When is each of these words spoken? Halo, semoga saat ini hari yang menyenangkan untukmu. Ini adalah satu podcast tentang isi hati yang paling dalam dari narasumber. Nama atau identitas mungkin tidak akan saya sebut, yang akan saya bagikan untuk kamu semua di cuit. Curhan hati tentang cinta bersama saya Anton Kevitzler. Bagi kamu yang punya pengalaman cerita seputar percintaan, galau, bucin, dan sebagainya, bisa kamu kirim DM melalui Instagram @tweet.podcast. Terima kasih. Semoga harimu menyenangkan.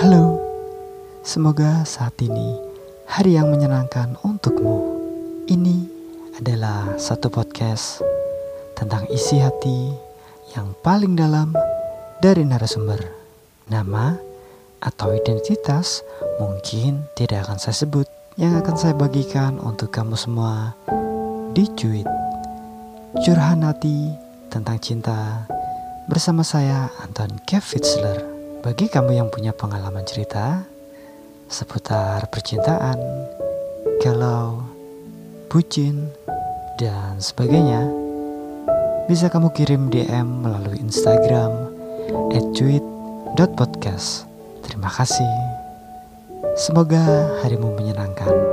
Halo, 0.00 0.40
semoga 1.20 1.84
saat 1.84 2.16
ini 2.24 2.56
hari 3.04 3.36
yang 3.36 3.52
menyenangkan 3.52 4.16
untukmu. 4.24 4.96
Ini 5.44 5.76
adalah 6.40 6.96
satu 6.96 7.28
podcast 7.28 8.00
tentang 8.80 9.04
isi 9.12 9.36
hati 9.44 9.92
yang 10.56 10.72
paling 10.80 11.20
dalam 11.20 11.52
dari 12.24 12.48
narasumber. 12.48 12.96
Nama 13.68 14.16
atau 14.80 15.12
identitas 15.12 16.00
mungkin 16.40 17.04
tidak 17.12 17.44
akan 17.44 17.60
saya 17.60 17.84
sebut, 17.84 18.08
yang 18.40 18.56
akan 18.56 18.80
saya 18.80 18.96
bagikan 18.96 19.60
untuk 19.60 19.92
kamu 19.92 20.16
semua 20.16 20.72
di 21.52 21.68
cuit. 21.76 22.08
Curhan 23.20 23.68
hati 23.68 24.16
tentang 24.48 24.80
cinta 24.80 25.44
bersama 26.08 26.40
saya 26.40 26.88
Anton 27.04 27.36
Kevitzler. 27.44 28.29
Bagi 28.60 28.92
kamu 28.92 29.16
yang 29.16 29.32
punya 29.32 29.56
pengalaman 29.56 30.04
cerita 30.04 30.68
seputar 31.48 32.28
percintaan, 32.28 33.00
galau, 34.04 34.60
bucin, 35.48 36.12
dan 36.76 37.16
sebagainya, 37.16 37.88
bisa 39.08 39.32
kamu 39.32 39.48
kirim 39.56 39.88
DM 39.88 40.44
melalui 40.44 40.76
Instagram 40.76 41.72
@tweet.podcast. 42.52 44.28
Terima 44.68 44.92
kasih. 44.92 45.32
Semoga 46.60 47.40
harimu 47.40 47.72
menyenangkan. 47.80 48.49